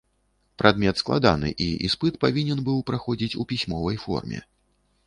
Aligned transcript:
Прадмет 0.61 1.01
складаны, 1.01 1.51
і 1.65 1.69
іспыт 1.89 2.17
павінен 2.27 2.65
быў 2.71 2.83
праходзіць 2.89 3.35
у 3.45 3.47
пісьмовай 3.55 3.97
форме. 4.09 4.45